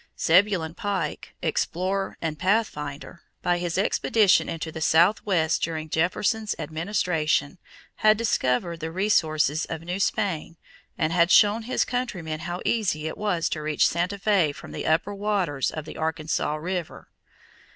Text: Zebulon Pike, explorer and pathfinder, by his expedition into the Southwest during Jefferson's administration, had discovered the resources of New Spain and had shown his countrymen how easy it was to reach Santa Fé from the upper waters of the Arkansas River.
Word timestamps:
Zebulon 0.19 0.73
Pike, 0.73 1.35
explorer 1.43 2.17
and 2.23 2.39
pathfinder, 2.39 3.21
by 3.43 3.59
his 3.59 3.77
expedition 3.77 4.49
into 4.49 4.71
the 4.71 4.81
Southwest 4.81 5.61
during 5.61 5.89
Jefferson's 5.89 6.55
administration, 6.57 7.59
had 7.97 8.17
discovered 8.17 8.79
the 8.79 8.91
resources 8.91 9.65
of 9.65 9.81
New 9.83 9.99
Spain 9.99 10.57
and 10.97 11.13
had 11.13 11.29
shown 11.29 11.61
his 11.61 11.85
countrymen 11.85 12.39
how 12.39 12.63
easy 12.65 13.05
it 13.05 13.15
was 13.15 13.47
to 13.49 13.61
reach 13.61 13.87
Santa 13.87 14.17
Fé 14.17 14.55
from 14.55 14.71
the 14.71 14.87
upper 14.87 15.13
waters 15.13 15.69
of 15.69 15.85
the 15.85 15.97
Arkansas 15.97 16.55
River. 16.55 17.09